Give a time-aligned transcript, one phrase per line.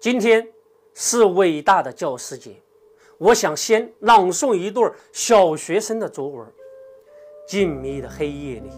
[0.00, 0.42] 今天
[0.94, 2.52] 是伟大的教师节，
[3.18, 6.46] 我想先朗诵一段小学生的作文。
[7.46, 8.70] 静谧的黑夜里，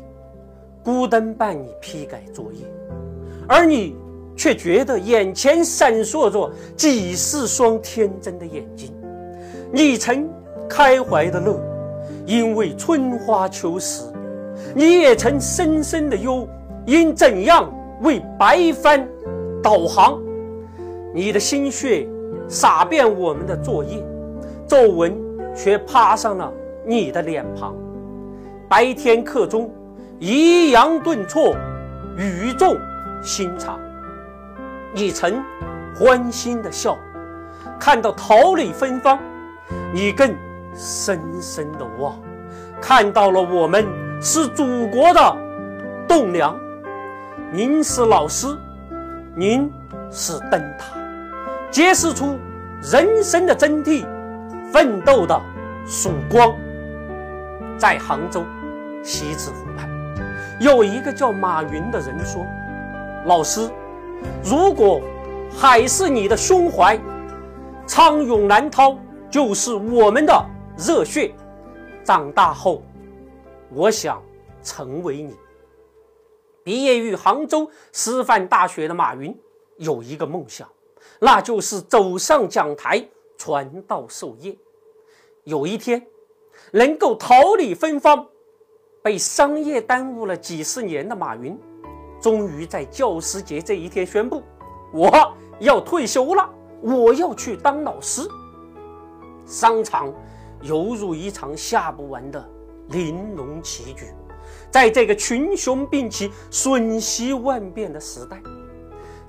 [0.82, 2.66] 孤灯伴你批改作业，
[3.46, 3.94] 而你
[4.36, 8.92] 却觉得眼前闪烁着几十双天真的眼睛。
[9.72, 10.28] 你曾
[10.68, 11.62] 开怀的乐，
[12.26, 14.12] 因为春花秋实；
[14.74, 16.48] 你也曾深深的忧，
[16.84, 19.08] 因怎样为白帆
[19.62, 20.20] 导航。
[21.14, 22.08] 你的心血
[22.48, 24.02] 洒遍我们的作业，
[24.66, 25.14] 皱纹
[25.54, 26.50] 却爬上了
[26.86, 27.74] 你的脸庞。
[28.68, 29.70] 白天课中，
[30.18, 31.54] 抑扬顿挫，
[32.16, 32.78] 语重
[33.22, 33.78] 心长。
[34.94, 35.42] 你曾
[35.94, 36.96] 欢欣的笑，
[37.78, 39.18] 看到桃李芬芳；
[39.92, 40.34] 你更
[40.74, 42.18] 深深的望，
[42.80, 43.86] 看到了我们
[44.18, 45.36] 是祖国的
[46.08, 46.58] 栋梁。
[47.52, 48.46] 您是老师，
[49.36, 49.70] 您
[50.10, 51.01] 是灯塔。
[51.72, 52.38] 揭示出
[52.82, 54.06] 人生的真谛，
[54.70, 55.40] 奋斗的
[55.86, 56.54] 曙光。
[57.78, 58.44] 在杭州
[59.02, 59.88] 西子湖畔，
[60.60, 62.44] 有一个叫马云的人说
[63.24, 63.70] ：“老师，
[64.44, 65.00] 如果
[65.50, 67.00] 海是你的胸怀，
[67.86, 68.94] 苍涌难涛
[69.30, 71.32] 就是我们的热血。
[72.04, 72.82] 长大后，
[73.70, 74.22] 我想
[74.62, 75.34] 成为你。”
[76.62, 79.34] 毕业于杭州师范大学的马云
[79.78, 80.68] 有一个梦想。
[81.24, 83.00] 那就是走上讲台
[83.38, 84.58] 传道授业。
[85.44, 86.04] 有一天，
[86.72, 88.26] 能够桃李芬芳，
[89.04, 91.56] 被商业耽误了几十年的马云，
[92.20, 94.42] 终于在教师节这一天宣布
[94.92, 96.50] ：“我要退休了，
[96.80, 98.22] 我要去当老师。”
[99.46, 100.12] 商场
[100.60, 102.50] 犹如一场下不完的
[102.88, 104.06] 玲珑棋局，
[104.72, 108.42] 在这个群雄并起、瞬息万变的时代，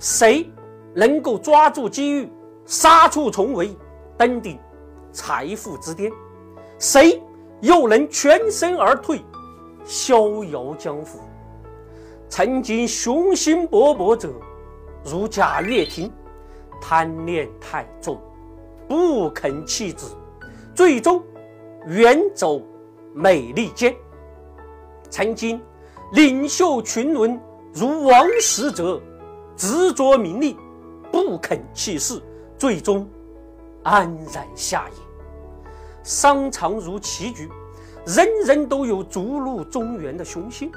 [0.00, 0.50] 谁？
[0.94, 2.30] 能够抓住机遇，
[2.64, 3.76] 杀出重围，
[4.16, 4.58] 登顶
[5.12, 6.10] 财富之巅，
[6.78, 7.20] 谁
[7.60, 9.20] 又能全身而退，
[9.84, 11.18] 逍遥江湖？
[12.28, 14.32] 曾经雄心勃勃者，
[15.04, 16.10] 如贾跃亭，
[16.80, 18.18] 贪念太重，
[18.88, 20.06] 不肯弃之，
[20.74, 21.22] 最终
[21.86, 22.60] 远走
[23.12, 23.94] 美利坚。
[25.10, 25.60] 曾经
[26.12, 27.40] 领袖群伦，
[27.72, 29.00] 如王石者，
[29.56, 30.56] 执着名利。
[31.14, 32.20] 不肯弃世，
[32.58, 33.08] 最终
[33.84, 34.94] 安然下野。
[36.02, 37.48] 商场如棋局，
[38.04, 40.72] 人人都有逐鹿中原的雄心，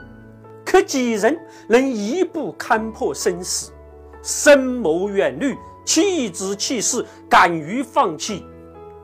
[0.64, 1.36] 可几人
[1.68, 3.72] 能一步看破生死，
[4.22, 8.46] 深谋远虑，弃之弃世，敢于放弃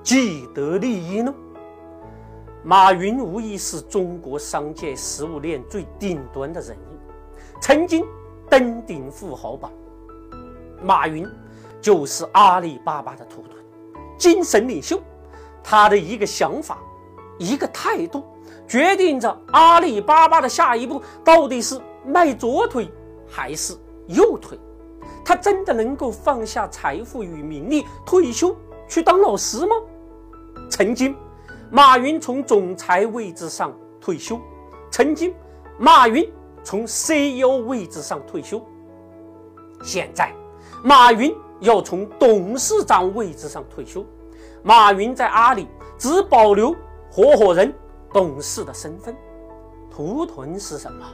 [0.03, 1.33] 既得利益呢？
[2.63, 8.05] 马云无疑是中国商界食物链最顶端的人物，曾经
[8.47, 9.71] 登顶富豪榜。
[10.83, 11.27] 马云
[11.81, 13.57] 就是阿里巴巴的图腾，
[14.17, 15.01] 精神领袖。
[15.63, 16.77] 他的一个想法，
[17.39, 18.21] 一个态度，
[18.67, 22.91] 决定着阿里巴巴的下一步到底是迈左腿
[23.25, 23.73] 还是
[24.07, 24.59] 右腿。
[25.23, 28.53] 他真的能够放下财富与名利，退休
[28.89, 29.73] 去当老师吗？
[30.69, 31.15] 曾经，
[31.71, 34.35] 马云从总裁位置上退休；
[34.91, 35.33] 曾经，
[35.77, 36.29] 马云
[36.61, 38.61] 从 CEO 位置上退休。
[39.81, 40.33] 现在。
[40.85, 44.05] 马云要从董事长位置上退休。
[44.61, 45.65] 马云在阿里
[45.97, 46.75] 只保留
[47.09, 47.73] 合伙人、
[48.11, 49.15] 董事的身份。
[49.89, 51.05] 图腾是什么？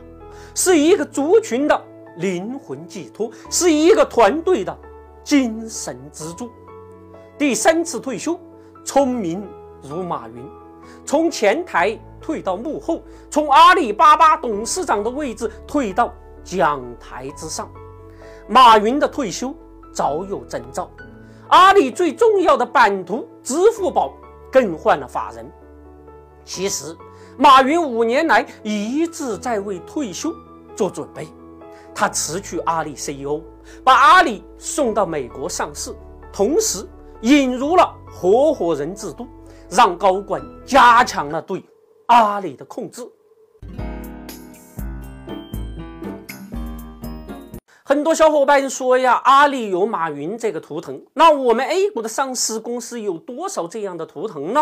[0.56, 1.80] 是一个族群的
[2.18, 4.76] 灵魂寄托，是一个团队的
[5.24, 6.50] 精神支柱。
[7.38, 8.40] 第三次退休，
[8.84, 9.48] 聪明
[9.84, 10.50] 如马云，
[11.06, 16.12] 从前台退到幕后，从阿里巴巴董事长的位置退到
[16.44, 17.70] 讲台之上。
[18.52, 19.54] 马云的退休
[19.94, 20.90] 早有征兆，
[21.50, 24.12] 阿里最重要的版图支付宝
[24.52, 25.48] 更换了法人。
[26.44, 26.98] 其实，
[27.38, 30.34] 马云五年来一直在为退休
[30.76, 31.28] 做准备。
[31.94, 33.40] 他辞去阿里 CEO，
[33.84, 35.96] 把阿里送到美国上市，
[36.34, 36.84] 同时
[37.22, 39.28] 引入了合伙人制度，
[39.70, 41.64] 让高管加强了对
[42.08, 43.08] 阿里的控制。
[47.90, 54.62] 很多小伙伴说呀，阿里有马云这个图腾，那我们 A 股的上市公司有多少这样的图腾呢？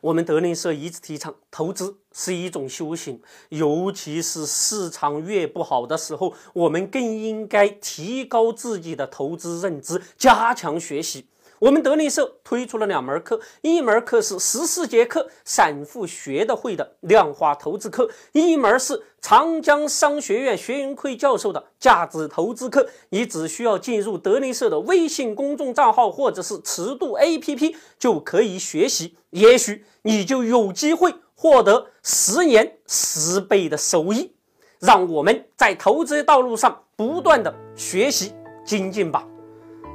[0.00, 3.20] 我们德林社一直提倡，投资是一种修行，
[3.50, 11.26] 尤其是市场越不好的时候，我们更应该提高自己的投资认知，加强学习。
[11.60, 22.86] 我们德力社推出了两门课，一门课是十四节课散户学得会的量化投资课，一门是长江商学院薛云奎教授的价值投资课。
[23.10, 34.32] 你只需要进入德力社的微信公众账号或者是尺度 APP 就可以学习，也许你就有机会获得十年十倍的收益。
[34.80, 38.34] 让我们在投资道路上不断的学习
[38.66, 39.26] 精进吧，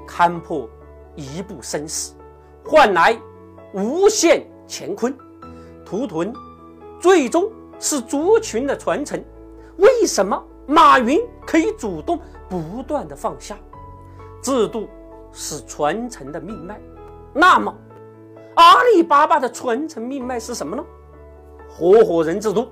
[0.08, 0.68] 看破。
[1.16, 2.14] 一步生死，
[2.66, 3.20] 换来
[3.74, 5.16] 无限乾坤。
[5.86, 6.34] 图屯
[7.00, 9.24] 最终是族群的传承。
[9.78, 13.58] 为什么马云可以主动不断的放下？
[14.42, 14.88] 制度
[15.32, 16.80] 是传承的命脉。
[17.34, 17.74] 那么，
[18.56, 20.84] 阿里巴巴的传承命脉是什么呢？
[21.68, 22.68] 合伙人制度。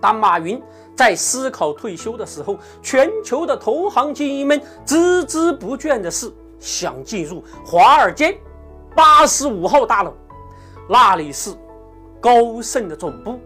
[0.00, 0.62] 当马云
[0.94, 6.30] 在思考退休的时候，全球的投行精英们孜孜不倦的是。
[6.64, 8.40] 想进入华尔街
[8.96, 10.14] 八十五号大楼，
[10.88, 11.50] 那里是
[12.22, 13.38] 高盛的总部。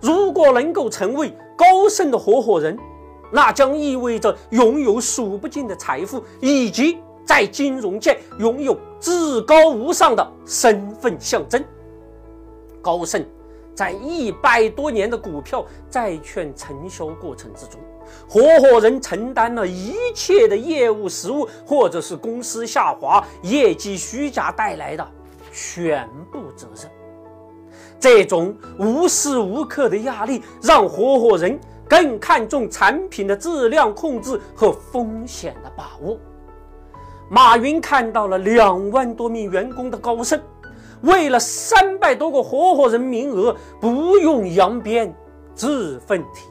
[0.00, 2.78] 如果能够成为高盛的合伙人，
[3.30, 11.62] 那将意味着拥有数不尽的财富，以及在金融界拥有至高无上的身份象征。
[12.80, 13.22] 高盛。
[13.74, 17.80] 在一百多年的股票、债券承销过程之中，
[18.28, 25.06] 合伙人承担了一切的业务失误，或者是公司下滑、业绩虚假带来的
[25.52, 26.90] 全部责任。
[27.98, 31.58] 这种无时无刻的压力，让合伙人
[31.88, 36.18] 更看重产品的质量控制和风险的把握。
[37.30, 40.38] 马云看到了两万多名员工的高盛。
[41.02, 45.14] 为了三百多个合伙人名额，不用扬鞭
[45.54, 46.48] 自奋蹄。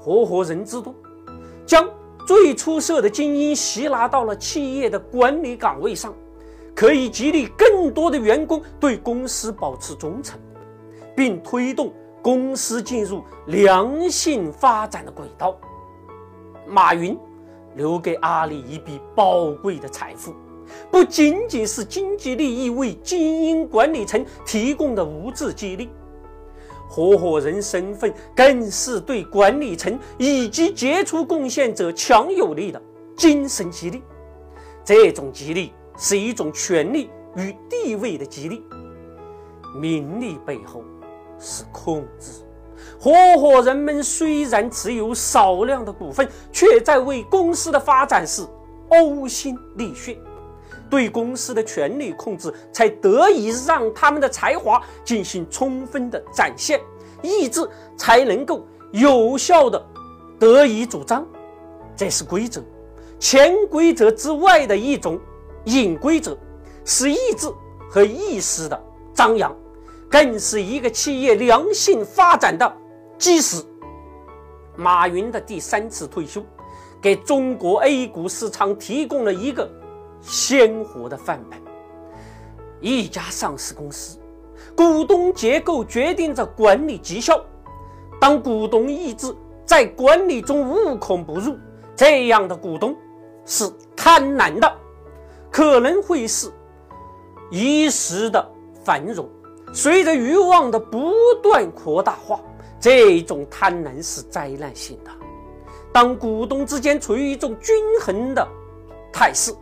[0.00, 0.94] 合伙人制度
[1.66, 1.88] 将
[2.26, 6.14] 最出色的精英吸纳到了企业的管理岗位上，
[6.74, 10.38] 可以激励更多的员工对公司保持忠诚，
[11.16, 11.92] 并推动
[12.22, 15.56] 公司进入良性发展的轨道。
[16.66, 17.18] 马云
[17.74, 20.34] 留给阿里一笔宝贵的财富。
[20.90, 25.90] 不仅仅是经济利益为精英管理层提供的物质激励，
[26.88, 32.80] 合伙人身份更是对管理层以及杰出贡献者强有力的
[33.16, 34.02] 精神激励。
[34.84, 38.62] 这种激励是一种权力与地位的激励，
[39.80, 40.82] 名利背后
[41.38, 42.30] 是控制。
[43.00, 48.42] 合伙人们虽然持有少量的股份，却在为公司的发展是
[48.90, 50.18] 呕心沥血。
[50.90, 56.80] 对公司的权力控制，才得以让他们的才华进行充分的展现，
[57.22, 59.84] 意志才能够有效的
[60.38, 61.26] 得以主张。
[61.96, 62.62] 这是规则，
[63.18, 65.18] 潜规则之外的一种
[65.64, 66.36] 隐规则，
[66.84, 67.48] 是意志
[67.88, 68.80] 和意识的
[69.14, 69.56] 张扬，
[70.10, 72.70] 更是一个企业良性发展的
[73.18, 73.62] 基石。
[74.76, 76.42] 马云的第三次退休，
[77.00, 79.70] 给中国 A 股市场提供了一个。
[80.24, 81.58] 鲜活的范本。
[82.80, 84.18] 一家上市公司，
[84.76, 87.42] 股东结构决定着管理绩效。
[88.20, 89.34] 当股东意志
[89.64, 91.56] 在管理中无孔不入，
[91.96, 92.94] 这样的股东
[93.46, 94.70] 是贪婪的，
[95.50, 96.50] 可能会是
[97.50, 98.46] 一时的
[98.84, 99.28] 繁荣，
[99.72, 101.12] 随着欲望的不
[101.42, 102.40] 断扩大化，
[102.78, 105.10] 这种贪婪是灾难性的。
[105.92, 108.46] 当股东之间处于一种均衡的
[109.12, 109.54] 态势。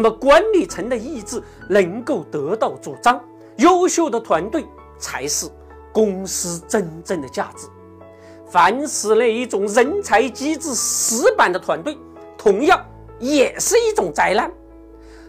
[0.00, 3.20] 那么，管理层的意志能够得到主张，
[3.56, 4.64] 优秀的团队
[4.96, 5.46] 才是
[5.92, 7.66] 公司真正的价值。
[8.46, 11.98] 凡是那一种人才机制死板的团队，
[12.36, 12.80] 同样
[13.18, 14.48] 也是一种灾难。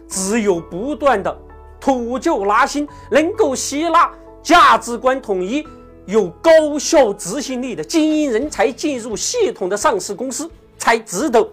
[0.06, 1.36] 只有不断的
[1.80, 4.08] 吐旧纳新，能够吸纳
[4.40, 5.66] 价值观统一、
[6.06, 10.48] 有高效执行力的精英人才进入系统的上市公司，
[10.78, 11.44] 才值得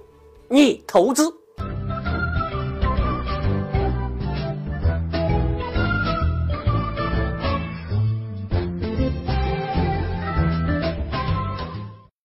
[0.47, 1.33] 你投资。